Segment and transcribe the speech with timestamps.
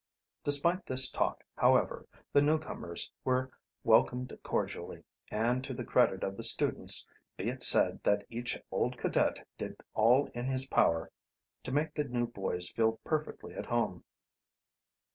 [0.43, 3.51] Despite this talk, however, the newcomers were
[3.83, 8.97] welcomed cordially, and to the credit of the students be it said that each old
[8.97, 11.11] cadet did all in his power
[11.61, 14.03] to make the new boys feel perfectly at home.